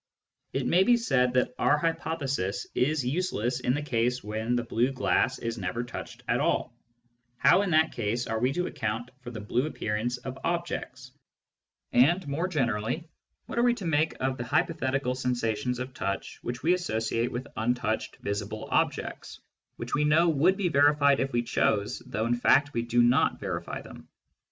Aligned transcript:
It 0.51 0.65
may 0.65 0.81
be 0.81 0.97
said 0.97 1.31
that 1.35 1.53
our 1.59 1.77
hypothesis 1.77 2.65
is 2.73 3.05
useless 3.05 3.59
in 3.59 3.75
the 3.75 3.83
case 3.83 4.23
when 4.23 4.55
the 4.55 4.63
blue 4.63 4.91
glass 4.91 5.37
is 5.37 5.59
never 5.59 5.83
touched 5.83 6.23
at 6.27 6.39
all. 6.39 6.73
How, 7.37 7.61
in 7.61 7.69
that 7.69 7.91
case, 7.91 8.25
are 8.25 8.39
we 8.39 8.51
to 8.53 8.65
account 8.65 9.11
for 9.19 9.29
the 9.29 9.39
blue 9.41 9.67
appearance 9.67 10.17
of 10.17 10.37
Digitized 10.37 10.41
by 10.41 10.41
Google 10.41 10.59
8o 10.59 10.67
SCIENTIFIC 10.67 10.83
METHOD 11.03 11.03
IN 11.03 12.01
PHILOSOPHY 12.01 12.01
objects? 12.01 12.25
And 12.25 12.27
more 12.31 12.47
generally, 12.47 13.09
what 13.45 13.59
are 13.59 13.61
we 13.63 13.73
to 13.75 13.85
make 13.85 14.13
of 14.19 14.37
the 14.37 14.43
hypothetical 14.43 15.13
sensations 15.13 15.77
of 15.77 15.93
touch 15.93 16.39
which 16.41 16.63
we 16.63 16.73
associate 16.73 17.31
with 17.31 17.47
untouched 17.55 18.17
visible 18.23 18.67
objects, 18.71 19.39
which 19.75 19.93
we 19.93 20.03
know 20.03 20.29
would 20.29 20.57
be 20.57 20.69
verified 20.69 21.19
if 21.19 21.31
we 21.31 21.43
chose, 21.43 21.99
though 22.07 22.25
in 22.25 22.33
fact 22.33 22.73
we 22.73 22.81
do 22.81 23.03
not 23.03 23.39
verify 23.39 23.83
them 23.83 24.07